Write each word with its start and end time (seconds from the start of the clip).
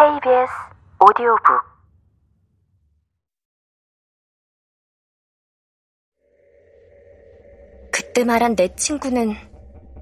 KBS 0.00 0.50
오디오북 0.98 1.62
그때 7.92 8.24
말한 8.24 8.56
내 8.56 8.74
친구는 8.76 9.36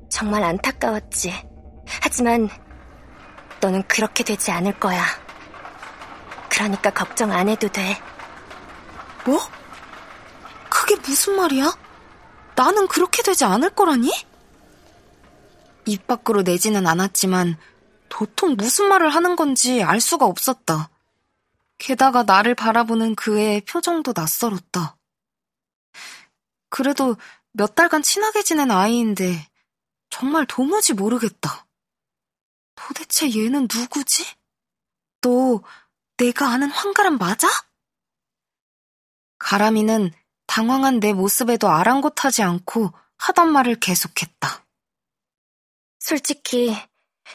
정말 0.08 0.44
안타까웠지. 0.44 1.34
하지만 2.00 2.48
너는 3.60 3.82
그렇게 3.88 4.22
되지 4.22 4.52
않을 4.52 4.78
거야. 4.78 5.02
그러니까 6.48 6.90
걱정 6.90 7.32
안 7.32 7.48
해도 7.48 7.66
돼. 7.66 8.00
뭐? 9.26 9.40
그게 10.70 10.94
무슨 10.94 11.34
말이야? 11.34 11.76
나는 12.54 12.86
그렇게 12.86 13.24
되지 13.24 13.44
않을 13.44 13.70
거라니? 13.70 14.12
입 15.86 16.06
밖으로 16.06 16.42
내지는 16.42 16.86
않았지만 16.86 17.56
도통 18.08 18.56
무슨 18.56 18.88
말을 18.88 19.14
하는 19.14 19.36
건지 19.36 19.82
알 19.82 20.00
수가 20.00 20.26
없었다. 20.26 20.90
게다가 21.78 22.24
나를 22.24 22.54
바라보는 22.54 23.14
그의 23.14 23.60
표정도 23.62 24.12
낯설었다. 24.14 24.96
그래도 26.70 27.16
몇 27.52 27.74
달간 27.74 28.02
친하게 28.02 28.42
지낸 28.42 28.70
아이인데 28.70 29.48
정말 30.10 30.46
도무지 30.46 30.92
모르겠다. 30.92 31.66
도대체 32.74 33.28
얘는 33.34 33.68
누구지? 33.72 34.24
너 35.20 35.62
내가 36.16 36.48
아는 36.48 36.70
황가람 36.70 37.18
맞아? 37.18 37.48
가람이는 39.38 40.12
당황한 40.46 41.00
내 41.00 41.12
모습에도 41.12 41.68
아랑곳하지 41.68 42.42
않고 42.42 42.92
하던 43.16 43.52
말을 43.52 43.76
계속했다. 43.76 44.64
솔직히 45.98 46.76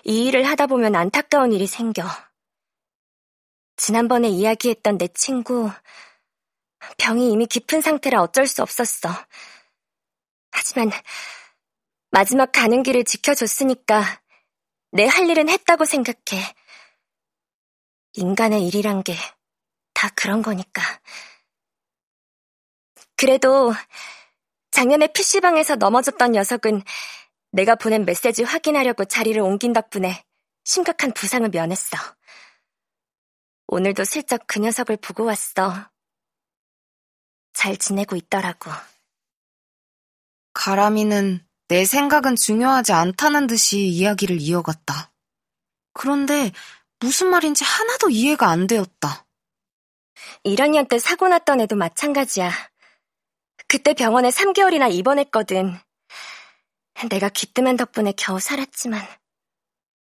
이 0.06 0.26
일을 0.28 0.44
하다 0.46 0.68
보면 0.68 0.96
안타까운 0.96 1.52
일이 1.54 1.68
생겨. 1.68 2.04
지난번에 3.78 4.30
이야기했던 4.30 4.98
내 4.98 5.08
친구, 5.10 5.72
병이 6.98 7.32
이미 7.32 7.46
깊은 7.48 7.82
상태라 7.82 8.22
어쩔 8.22 8.48
수 8.48 8.62
없었어. 8.62 9.10
하지만 10.52 10.92
마지막 12.12 12.52
가는 12.52 12.84
길을 12.84 13.06
지켜줬으니까 13.06 14.04
내 14.92 15.08
할 15.08 15.30
일은 15.30 15.50
했다고 15.50 15.86
생각해. 15.86 16.56
인간의 18.16 18.68
일이란 18.68 19.04
게 19.04 19.16
다 19.94 20.10
그런 20.16 20.42
거니까. 20.42 20.82
그래도 23.16 23.74
작년에 24.72 25.08
PC방에서 25.08 25.76
넘어졌던 25.78 26.34
녀석은 26.34 26.84
내가 27.54 27.76
보낸 27.76 28.04
메시지 28.04 28.42
확인하려고 28.42 29.06
자리를 29.06 29.40
옮긴 29.40 29.74
덕분에 29.74 30.26
심각한 30.64 31.12
부상을 31.14 31.48
면했어. 31.50 31.98
오늘도 33.68 34.06
슬쩍 34.06 34.42
그 34.48 34.60
녀석을 34.60 34.98
보고 34.98 35.24
왔어. 35.24 35.92
잘 37.54 37.78
지내고 37.78 38.16
있더라고. 38.16 38.72
가람이는 40.54 41.46
내 41.68 41.86
생각은 41.86 42.36
중요하지 42.36 42.92
않다는 42.92 43.46
듯이 43.46 43.86
이야기를 43.86 44.42
이어갔다. 44.42 45.14
그런데 45.94 46.52
무슨 47.00 47.28
말인지 47.28 47.64
하나도 47.64 48.10
이해가 48.10 48.50
안 48.50 48.66
되었다. 48.66 49.28
1학년 50.44 50.90
때 50.90 50.98
사고 50.98 51.28
났던 51.28 51.62
애도 51.62 51.76
마찬가지야. 51.76 52.52
그때 53.68 53.94
병원에 53.94 54.30
3개월이나 54.30 54.92
입원했거든. 54.92 55.80
내가 57.10 57.30
귀뜸한 57.30 57.78
덕분에 57.78 58.14
겨우 58.16 58.40
살았지만 58.40 59.06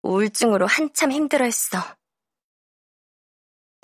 우울증으로 0.02 0.66
한참 0.66 1.12
힘들어했어. 1.12 1.78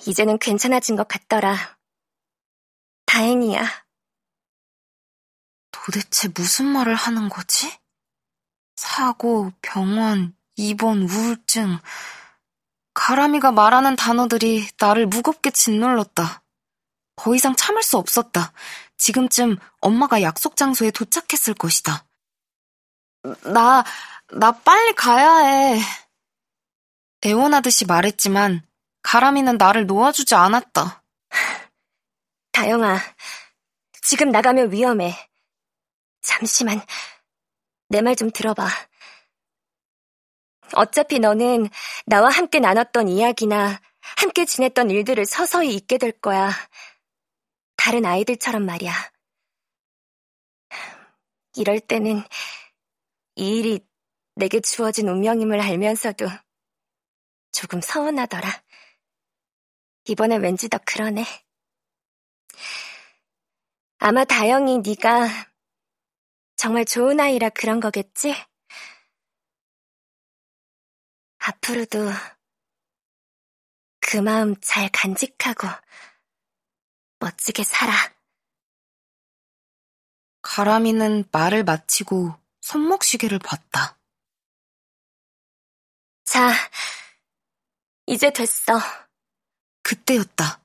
이제는 0.06 0.38
괜찮아진 0.38 0.97
것 0.97 1.06
같더라. 1.09 1.78
다행이야. 3.06 3.84
도대체 5.71 6.28
무슨 6.34 6.66
말을 6.66 6.94
하는 6.94 7.28
거지? 7.28 7.71
사고, 8.77 9.53
병원, 9.60 10.37
입원, 10.56 11.03
우울증. 11.03 11.78
가람이가 12.94 13.53
말하는 13.53 13.97
단어들이 13.97 14.69
나를 14.78 15.06
무겁게 15.06 15.50
짓눌렀다. 15.50 16.43
더 17.16 17.34
이상 17.34 17.54
참을 17.54 17.83
수 17.83 17.99
없었다. 17.99 18.53
지금쯤 18.97 19.59
엄마가 19.81 20.22
약속 20.22 20.56
장소에 20.56 20.91
도착했을 20.91 21.54
것이다. 21.54 22.06
나, 23.45 23.85
나 24.33 24.53
빨리 24.53 24.93
가야 24.95 25.37
해. 25.39 25.81
애원하듯이 27.25 27.87
말했지만 27.87 28.67
가람이는 29.03 29.57
나를 29.57 29.87
놓아주지 29.87 30.35
않았다. 30.35 31.03
다영아, 32.53 32.99
지금 34.03 34.31
나가면 34.31 34.73
위험해. 34.73 35.15
잠시만, 36.23 36.81
내 37.89 38.01
말 38.01 38.17
좀 38.17 38.31
들어봐. 38.31 38.69
어차피 40.75 41.19
너는 41.19 41.69
나와 42.07 42.31
함께 42.31 42.59
나눴던 42.61 43.09
이야기나 43.09 43.81
함께 44.19 44.45
지냈던 44.45 44.91
일들을 44.91 45.25
서서히 45.27 45.75
잊게 45.75 45.99
될 45.99 46.13
거야. 46.13 46.51
다른 47.77 48.05
아이들처럼 48.07 48.65
말이야. 48.67 48.93
이럴 51.57 51.81
때는 51.81 52.25
이 53.37 53.59
일이 53.59 53.81
내게 54.37 54.61
주어진 54.61 55.09
운명임을 55.09 55.61
알면서도 55.61 56.27
조금 57.53 57.81
서운하더라. 57.81 58.49
이번엔 60.06 60.43
왠지 60.43 60.69
더 60.69 60.78
그러네. 60.84 61.25
아마 63.99 64.25
다영이 64.25 64.78
네가 64.78 65.28
정말 66.56 66.84
좋은 66.84 67.21
아이라 67.21 67.49
그런 67.50 67.81
거겠지? 67.81 68.34
앞으로도 71.39 72.11
그 74.01 74.19
마음 74.19 74.55
잘 74.61 74.89
간직하고 74.93 75.66
멋지게 77.19 77.65
살아. 77.65 77.93
가람이는 80.43 81.25
말을 81.33 81.65
마치고 81.65 82.44
손목시계를 82.65 83.39
봤다. 83.41 83.99
자, 86.25 86.51
이제 88.07 88.33
됐어. 88.33 88.81
그때였다. 89.83 90.63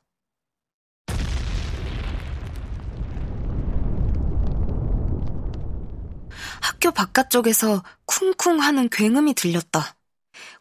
학교 6.62 6.92
바깥쪽에서 6.92 7.84
쿵쿵 8.06 8.62
하는 8.62 8.88
굉음이 8.88 9.34
들렸다. 9.34 9.98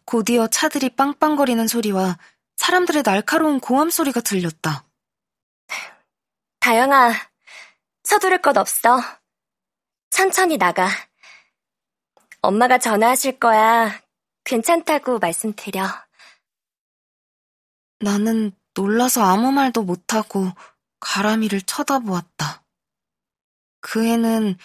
곧이어 0.03 0.47
차들이 0.47 0.89
빵빵거리는 0.89 1.65
소리와 1.67 2.17
사람들의 2.57 3.03
날카로운 3.03 3.61
고함 3.61 3.89
소리가 3.89 4.19
들렸다. 4.19 4.85
다영아, 6.59 7.13
서두를 8.03 8.41
것 8.41 8.57
없어. 8.57 9.01
천천히 10.09 10.57
나가. 10.57 11.08
엄마가 12.41 12.77
전화하실 12.77 13.39
거야. 13.39 14.01
괜찮다고 14.43 15.19
말씀드려. 15.19 15.87
나는 17.99 18.51
놀라서 18.73 19.23
아무 19.23 19.51
말도 19.51 19.83
못하고 19.83 20.51
가람이를 20.99 21.61
쳐다보았다. 21.61 22.63
그 23.81 24.05
애는 24.05 24.57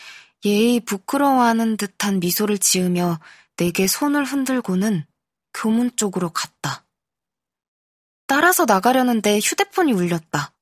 예의 0.45 0.81
부끄러워하는 0.81 1.77
듯한 1.77 2.21
미소를 2.21 2.59
지으며 2.59 3.19
내게 3.56 3.87
손을 3.87 4.25
흔들고는 4.25 5.06
교문 5.53 5.97
쪽으로 5.97 6.31
갔다. 6.31 6.85
따라서 8.27 8.65
나가려는데 8.65 9.38
휴대폰이 9.38 9.93
울렸다. 9.93 10.53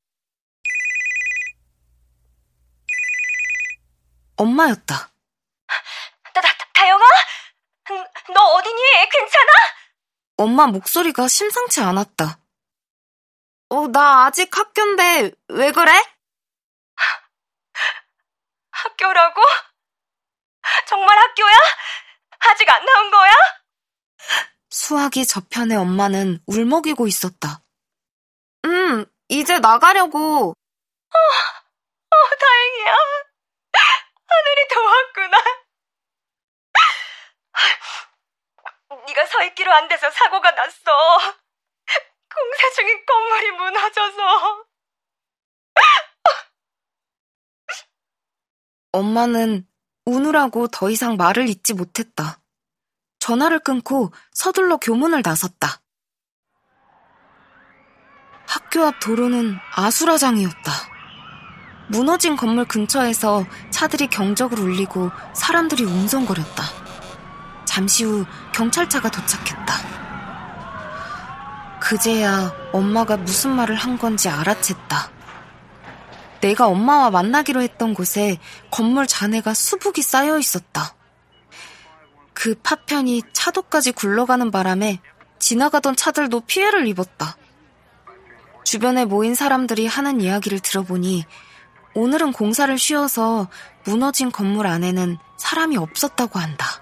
엄마였다. 4.37 5.13
다, 6.35 6.41
다, 6.41 6.49
다영아? 6.75 7.05
너 8.33 8.41
어디니? 8.55 8.83
괜찮아? 9.11 9.53
엄마 10.37 10.67
목소리가 10.67 11.29
심상치 11.29 11.81
않았다. 11.81 12.39
어, 13.71 13.89
나 13.89 14.27
아직 14.27 14.57
학교인데 14.57 15.33
왜 15.49 15.73
그래? 15.73 15.93
학교라고? 18.71 19.41
정말 20.89 21.19
학교야? 21.19 21.57
아직 22.39 22.69
안 22.71 22.85
나온 22.85 23.11
거야? 23.11 23.33
수학이 24.71 25.27
저편의 25.27 25.77
엄마는 25.77 26.41
울먹이고 26.47 27.07
있었다. 27.07 27.63
음, 28.65 29.05
이제 29.29 29.59
나가려고. 29.59 30.51
어, 30.51 31.19
어, 31.19 32.37
다행이야. 32.41 32.97
하늘이 34.27 34.69
도왔구나. 34.69 35.39
네가 39.13 39.27
서 39.27 39.45
있기로 39.45 39.71
안 39.73 39.89
돼서 39.89 40.11
사고가 40.11 40.51
났어. 40.53 40.91
공사 42.35 42.71
중인 42.75 43.05
건물이 43.05 43.51
무너져서. 43.53 44.65
엄마는 48.93 49.67
우느라고 50.07 50.69
더 50.69 50.91
이상 50.91 51.17
말을 51.17 51.49
잇지 51.49 51.75
못했다. 51.75 52.41
전화를 53.19 53.61
끊고 53.61 54.13
서둘러 54.33 54.79
교문을 54.79 55.23
나섰다. 55.25 55.81
학교 58.47 58.85
앞 58.85 58.99
도로는 59.01 59.57
아수라장이었다. 59.75 60.73
무너진 61.89 62.37
건물 62.37 62.67
근처에서 62.67 63.45
차들이 63.71 64.09
경적을 64.09 64.59
울리고 64.59 65.11
사람들이 65.35 65.85
웅성거렸다. 65.85 66.82
잠시 67.73 68.05
후 68.05 68.27
경찰차가 68.53 69.11
도착했다. 69.11 69.75
그제야 71.81 72.55
엄마가 72.71 73.17
무슨 73.17 73.53
말을 73.53 73.77
한 73.77 73.97
건지 73.97 74.29
알아챘다. 74.29 75.11
내가 76.43 76.67
엄마와 76.67 77.11
만나기로 77.11 77.63
했던 77.63 77.95
곳에 77.95 78.39
건물 78.71 79.07
잔해가 79.07 79.55
수북이 79.55 80.03
쌓여 80.03 80.39
있었다. 80.39 80.95
그 82.35 82.55
파편이 82.63 83.23
차도까지 83.33 83.93
굴러가는 83.93 84.51
바람에 84.51 85.01
지나가던 85.39 85.97
차들도 85.97 86.41
피해를 86.41 86.87
입었다. 86.89 87.39
주변에 88.65 89.07
모인 89.07 89.35
사람들이 89.35 89.87
하는 89.87 90.21
이야기를 90.21 90.61
들어보니 90.61 91.25
오늘은 91.95 92.33
공사를 92.33 92.79
쉬어서 92.79 93.49
무너진 93.85 94.31
건물 94.31 94.67
안에는 94.67 95.17
사람이 95.39 95.79
없었다고 95.79 96.39
한다. 96.39 96.82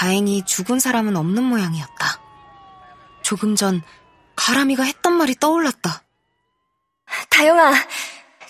다행히 0.00 0.44
죽은 0.44 0.78
사람은 0.78 1.16
없는 1.16 1.42
모양이었다. 1.42 2.20
조금 3.22 3.56
전 3.56 3.82
가람이가 4.36 4.82
했던 4.82 5.14
말이 5.14 5.34
떠올랐다. 5.34 6.02
다영아, 7.30 7.72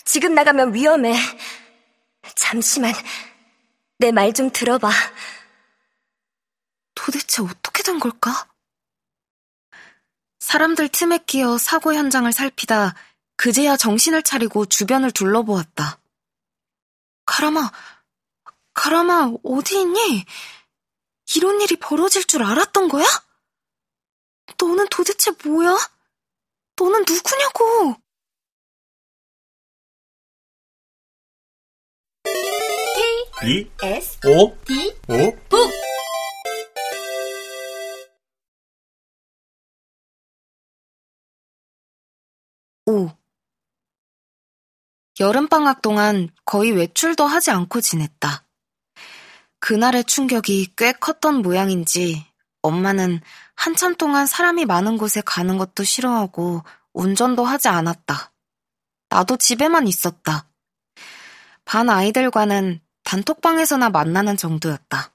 지금 0.05 0.35
나가면 0.35 0.75
위험해. 0.75 1.15
잠시만, 2.35 2.93
내 4.01 4.11
말 4.11 4.33
좀 4.33 4.51
들어봐. 4.51 4.91
도대체 6.97 7.43
어떻게 7.43 7.85
된 7.85 8.01
걸까? 8.01 8.49
사람들 10.41 10.89
틈에 10.89 11.19
끼어 11.27 11.59
사고 11.59 11.95
현장을 11.95 12.33
살피다 12.33 12.97
그제야 13.37 13.77
정신을 13.77 14.25
차리고 14.25 14.67
주변을 14.67 15.13
둘러보았다. 15.13 16.01
가람아, 17.25 17.71
가람아, 18.75 19.35
어디 19.45 19.79
있니? 19.81 20.27
이런 21.35 21.61
일이 21.61 21.77
벌어질 21.77 22.25
줄 22.25 22.43
알았던 22.43 22.89
거야? 22.89 23.05
너는 24.61 24.87
도대체 24.91 25.33
뭐야? 25.45 25.77
너는 26.77 27.01
누구냐고? 27.01 27.97
B 33.43 33.71
S, 33.83 34.19
O 34.27 34.57
D, 34.65 34.95
O 35.09 35.37
북! 35.49 35.71
오. 42.87 43.11
여름방학 45.19 45.83
동안 45.83 46.31
거의 46.45 46.73
외출도 46.73 47.25
하지 47.27 47.51
않고 47.51 47.81
지냈다. 47.81 48.46
그날의 49.67 50.05
충격이 50.05 50.75
꽤 50.77 50.93
컸던 50.93 51.43
모양인지 51.43 52.25
엄마는 52.63 53.21
한참 53.57 53.97
동안 53.97 54.25
사람이 54.25 54.65
많은 54.65 54.97
곳에 54.97 55.21
가는 55.23 55.59
것도 55.59 55.83
싫어하고 55.83 56.63
운전도 56.93 57.45
하지 57.45 57.67
않았다. 57.67 58.33
나도 59.09 59.37
집에만 59.37 59.89
있었다. 59.89 60.49
반 61.65 61.91
아이들과는 61.91 62.81
단톡방에서나 63.03 63.91
만나는 63.91 64.37
정도였다. 64.37 65.13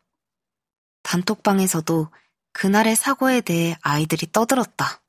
단톡방에서도 1.03 2.12
그날의 2.51 2.98
사고에 2.98 3.39
대해 3.39 3.77
아이들이 3.80 4.30
떠들었다. 4.33 5.01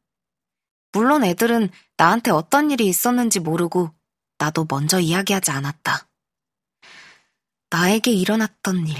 물론 0.92 1.24
애들은 1.24 1.68
나한테 1.96 2.30
어떤 2.30 2.70
일이 2.70 2.86
있었는지 2.86 3.40
모르고 3.40 3.92
나도 4.38 4.68
먼저 4.70 5.00
이야기하지 5.00 5.50
않았다. 5.50 6.08
나에게 7.70 8.12
일어났던 8.12 8.86
일. 8.86 8.96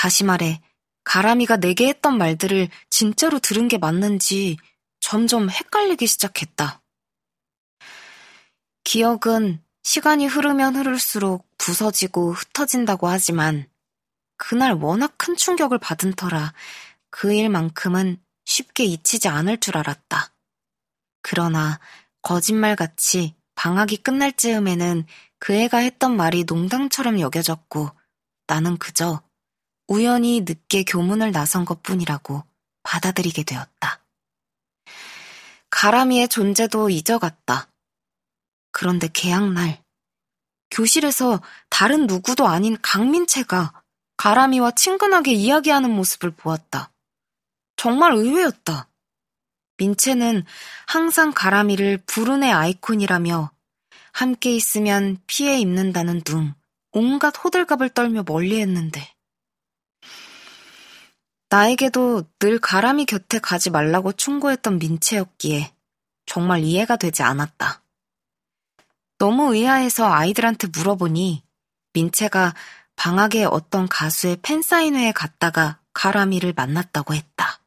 다시 0.00 0.24
말해, 0.24 0.62
가람이가 1.04 1.58
내게 1.58 1.88
했던 1.88 2.16
말들을 2.16 2.70
진짜로 2.88 3.38
들은 3.38 3.68
게 3.68 3.76
맞는지 3.76 4.56
점점 4.98 5.50
헷갈리기 5.50 6.06
시작했다. 6.06 6.80
기억은 8.82 9.62
시간이 9.82 10.26
흐르면 10.26 10.76
흐를수록 10.76 11.46
부서지고 11.58 12.32
흩어진다고 12.32 13.08
하지만 13.08 13.68
그날 14.38 14.72
워낙 14.72 15.12
큰 15.18 15.36
충격을 15.36 15.76
받은 15.76 16.14
터라 16.14 16.54
그 17.10 17.34
일만큼은 17.34 18.22
쉽게 18.46 18.84
잊히지 18.84 19.28
않을 19.28 19.60
줄 19.60 19.76
알았다. 19.76 20.32
그러나 21.20 21.78
거짓말같이 22.22 23.34
방학이 23.54 23.98
끝날 23.98 24.32
즈음에는 24.32 25.04
그 25.38 25.52
애가 25.52 25.76
했던 25.76 26.16
말이 26.16 26.44
농담처럼 26.44 27.20
여겨졌고 27.20 27.90
나는 28.46 28.78
그저 28.78 29.20
우연히 29.90 30.42
늦게 30.42 30.84
교문을 30.84 31.32
나선 31.32 31.64
것 31.64 31.82
뿐이라고 31.82 32.44
받아들이게 32.84 33.42
되었다. 33.42 34.00
가람이의 35.70 36.28
존재도 36.28 36.90
잊어갔다. 36.90 37.68
그런데 38.70 39.08
개학날, 39.12 39.82
교실에서 40.70 41.42
다른 41.68 42.06
누구도 42.06 42.46
아닌 42.46 42.78
강민채가 42.80 43.82
가람이와 44.16 44.70
친근하게 44.72 45.32
이야기하는 45.32 45.90
모습을 45.90 46.30
보았다. 46.30 46.92
정말 47.74 48.12
의외였다. 48.12 48.88
민채는 49.78 50.44
항상 50.86 51.32
가람이를 51.34 51.98
불운의 52.06 52.52
아이콘이라며 52.52 53.50
함께 54.12 54.54
있으면 54.54 55.18
피해 55.26 55.58
입는다는 55.58 56.20
둥 56.20 56.54
온갖 56.92 57.34
호들갑을 57.42 57.88
떨며 57.88 58.22
멀리했는데 58.24 59.19
나에게도 61.50 62.22
늘 62.38 62.60
가람이 62.60 63.06
곁에 63.06 63.40
가지 63.40 63.70
말라고 63.70 64.12
충고했던 64.12 64.78
민채였기에 64.78 65.72
정말 66.24 66.62
이해가 66.62 66.96
되지 66.96 67.24
않았다. 67.24 67.82
너무 69.18 69.54
의아해서 69.54 70.10
아이들한테 70.12 70.68
물어보니 70.68 71.42
민채가 71.92 72.54
방학에 72.94 73.44
어떤 73.44 73.88
가수의 73.88 74.38
팬사인회에 74.42 75.10
갔다가 75.10 75.80
가람이를 75.92 76.52
만났다고 76.52 77.14
했다. 77.14 77.60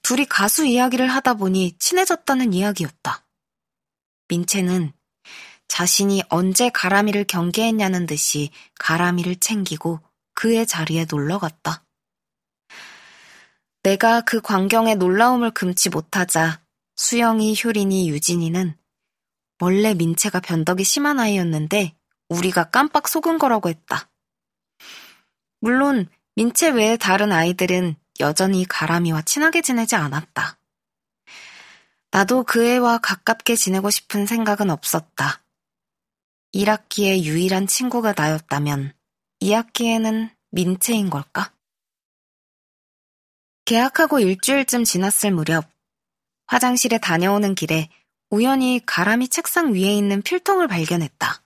둘이 0.00 0.24
가수 0.24 0.64
이야기를 0.64 1.06
하다 1.06 1.34
보니 1.34 1.76
친해졌다는 1.78 2.54
이야기였다. 2.54 3.26
민채는 4.28 4.94
자신이 5.68 6.22
언제 6.30 6.70
가람이를 6.70 7.24
경계했냐는 7.24 8.06
듯이 8.06 8.50
가람이를 8.78 9.36
챙기고 9.36 10.00
그의 10.32 10.66
자리에 10.66 11.04
놀러 11.10 11.38
갔다. 11.38 11.84
내가 13.82 14.20
그 14.20 14.40
광경에 14.40 14.94
놀라움을 14.96 15.52
금치 15.52 15.88
못하자 15.88 16.60
수영이, 16.96 17.56
효린이, 17.64 18.10
유진이는 18.10 18.76
원래 19.60 19.94
민채가 19.94 20.40
변덕이 20.40 20.84
심한 20.84 21.18
아이였는데 21.18 21.94
우리가 22.28 22.70
깜빡 22.70 23.08
속은 23.08 23.38
거라고 23.38 23.68
했다. 23.68 24.10
물론 25.60 26.08
민채 26.36 26.70
외의 26.70 26.98
다른 26.98 27.32
아이들은 27.32 27.96
여전히 28.20 28.64
가람이와 28.66 29.22
친하게 29.22 29.62
지내지 29.62 29.96
않았다. 29.96 30.58
나도 32.10 32.44
그 32.44 32.64
애와 32.66 32.98
가깝게 32.98 33.56
지내고 33.56 33.90
싶은 33.90 34.26
생각은 34.26 34.70
없었다. 34.70 35.42
1학기의 36.54 37.22
유일한 37.22 37.66
친구가 37.66 38.14
나였다면 38.16 38.92
2학기에는 39.40 40.30
민채인 40.50 41.08
걸까? 41.08 41.52
계약하고 43.70 44.18
일주일쯤 44.18 44.82
지났을 44.82 45.30
무렵 45.30 45.70
화장실에 46.48 46.98
다녀오는 46.98 47.54
길에 47.54 47.88
우연히 48.28 48.80
가람이 48.84 49.28
책상 49.28 49.74
위에 49.74 49.94
있는 49.94 50.22
필통을 50.22 50.66
발견했다. 50.66 51.40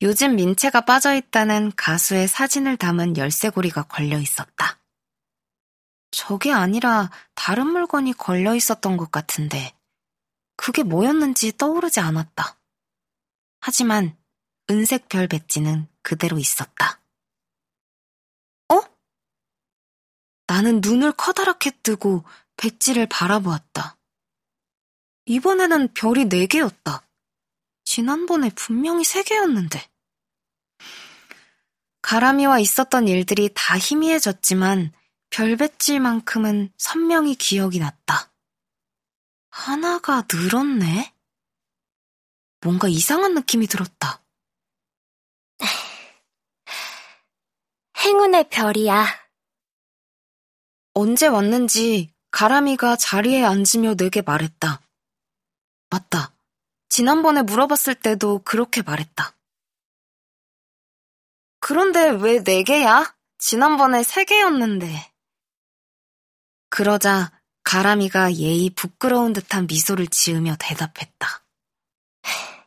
요즘 0.00 0.36
민채가 0.36 0.86
빠져 0.86 1.14
있다는 1.14 1.72
가수의 1.76 2.28
사진을 2.28 2.78
담은 2.78 3.18
열쇠고리가 3.18 3.82
걸려 3.88 4.18
있었다. 4.18 4.78
저게 6.12 6.50
아니라 6.50 7.10
다른 7.34 7.66
물건이 7.66 8.14
걸려 8.14 8.54
있었던 8.54 8.96
것 8.96 9.12
같은데 9.12 9.74
그게 10.56 10.82
뭐였는지 10.82 11.58
떠오르지 11.58 12.00
않았다. 12.00 12.56
하지만 13.60 14.16
은색 14.70 15.10
별 15.10 15.28
배지는 15.28 15.88
그대로 16.00 16.38
있었다. 16.38 17.02
어? 18.70 18.80
나는 20.50 20.80
눈을 20.80 21.12
커다랗게 21.12 21.70
뜨고 21.84 22.24
백지를 22.56 23.06
바라보았다. 23.06 23.96
이번에는 25.26 25.94
별이 25.94 26.28
네 26.28 26.48
개였다. 26.48 27.06
지난번에 27.84 28.50
분명히 28.56 29.04
세 29.04 29.22
개였는데. 29.22 29.88
가람이와 32.02 32.58
있었던 32.58 33.06
일들이 33.06 33.50
다 33.54 33.78
희미해졌지만 33.78 34.92
별배찔만큼은 35.30 36.72
선명히 36.76 37.36
기억이 37.36 37.78
났다. 37.78 38.32
하나가 39.50 40.24
늘었네? 40.28 41.14
뭔가 42.60 42.88
이상한 42.88 43.34
느낌이 43.34 43.68
들었다. 43.68 44.24
행운의 48.04 48.50
별이야. 48.50 49.19
언제 50.94 51.26
왔는지 51.26 52.12
가람이가 52.30 52.96
자리에 52.96 53.44
앉으며 53.44 53.94
내게 53.94 54.22
말했다. 54.22 54.80
맞다. 55.90 56.32
지난번에 56.88 57.42
물어봤을 57.42 57.94
때도 57.96 58.42
그렇게 58.44 58.82
말했다. 58.82 59.34
그런데 61.60 62.10
왜 62.10 62.42
네 62.42 62.62
개야? 62.62 63.14
지난번에 63.38 64.02
세 64.02 64.24
개였는데. 64.24 65.12
그러자 66.68 67.32
가람이가 67.64 68.34
예의 68.34 68.70
부끄러운 68.70 69.32
듯한 69.32 69.66
미소를 69.66 70.06
지으며 70.08 70.56
대답했다. 70.58 71.44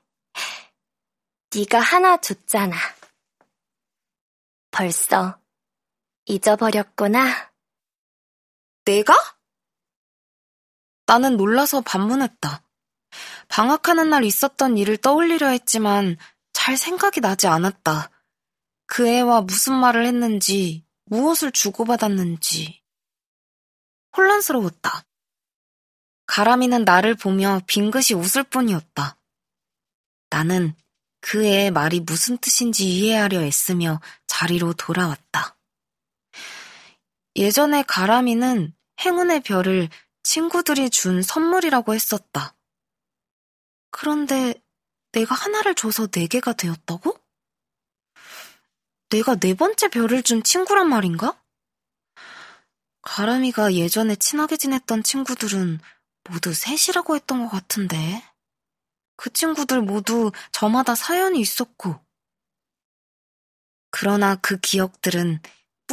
네가 1.56 1.80
하나 1.80 2.18
줬잖아. 2.18 2.76
벌써 4.72 5.40
잊어버렸구나. 6.26 7.53
내가? 8.86 9.16
나는 11.06 11.38
놀라서 11.38 11.82
반문했다. 11.82 12.64
방학하는 13.48 14.10
날 14.10 14.24
있었던 14.24 14.78
일을 14.78 14.98
떠올리려 14.98 15.48
했지만 15.50 16.18
잘 16.54 16.78
생각이 16.78 17.20
나지 17.20 17.48
않았다. 17.48 18.10
그 18.86 19.08
애와 19.08 19.42
무슨 19.42 19.76
말을 19.76 20.06
했는지, 20.06 20.86
무엇을 21.06 21.52
주고받았는지. 21.52 22.82
혼란스러웠다. 24.16 25.06
가람이는 26.26 26.84
나를 26.86 27.16
보며 27.16 27.62
빙긋이 27.68 28.14
웃을 28.16 28.44
뿐이었다. 28.44 29.18
나는 30.30 30.76
그 31.20 31.46
애의 31.46 31.72
말이 31.72 32.00
무슨 32.00 32.38
뜻인지 32.38 32.88
이해하려 32.88 33.42
애쓰며 33.42 34.02
자리로 34.28 34.74
돌아왔다. 34.74 35.58
예전에 37.36 37.84
가람이는 37.84 38.76
행운의 39.02 39.42
별을 39.42 39.90
친구들이 40.24 40.90
준 40.90 41.22
선물이라고 41.22 41.94
했었다. 41.94 42.56
그런데 43.92 44.54
내가 45.12 45.36
하나를 45.36 45.76
줘서 45.76 46.08
네 46.08 46.28
개가 46.28 46.54
되었다고? 46.54 47.20
내가 49.10 49.36
네 49.36 49.54
번째 49.54 49.90
별을 49.90 50.24
준 50.24 50.44
친구란 50.44 50.90
말인가? 50.90 51.40
가람이가 53.04 53.74
예전에 53.74 54.16
친하게 54.16 54.58
지냈던 54.58 55.04
친구들은 55.04 55.80
모두 56.30 56.54
셋이라고 56.54 57.16
했던 57.16 57.44
것 57.44 57.50
같은데. 57.50 58.24
그 59.16 59.32
친구들 59.32 59.82
모두 59.82 60.32
저마다 60.52 60.96
사연이 60.96 61.40
있었고. 61.40 62.00
그러나 63.92 64.36
그 64.36 64.60
기억들은 64.60 65.42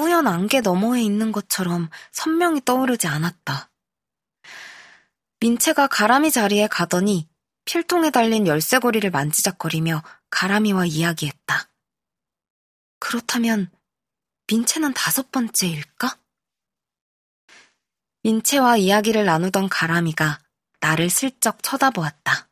뿌연 0.00 0.26
안개 0.26 0.62
너머에 0.62 1.02
있는 1.02 1.30
것처럼 1.30 1.90
선명히 2.11 2.62
떠오르지 2.64 3.07
않았다. 3.07 3.71
민채가 5.40 5.88
가람이 5.88 6.30
자리에 6.30 6.69
가더니 6.69 7.28
필통에 7.66 8.11
달린 8.11 8.47
열쇠고리를 8.47 9.11
만지작거리며 9.11 10.02
가람이와 10.30 10.87
이야기했다. 10.87 11.71
그렇다면 12.99 13.71
민채는 14.47 14.95
다섯 14.95 15.30
번째일까? 15.30 16.19
민채와 18.23 18.78
이야기를 18.78 19.26
나누던 19.26 19.69
가람이가 19.69 20.40
나를 20.80 21.11
슬쩍 21.11 21.62
쳐다보았다. 21.62 22.49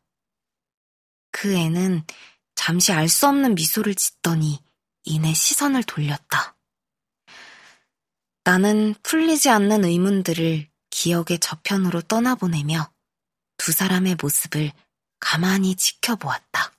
그 1.31 1.55
애는 1.55 2.05
잠시 2.53 2.91
알 2.91 3.09
수 3.09 3.27
없는 3.27 3.55
미소를 3.55 3.95
짓더니 3.95 4.63
이내 5.03 5.33
시선을 5.33 5.81
돌렸다. 5.81 6.58
나는 8.49 8.95
풀리지 9.03 9.47
않는 9.51 9.85
의문들을 9.85 10.67
기억의 10.89 11.37
저편으로 11.37 12.01
떠나보내며 12.01 12.91
두 13.57 13.71
사람의 13.71 14.17
모습을 14.19 14.71
가만히 15.19 15.75
지켜보았다. 15.75 16.71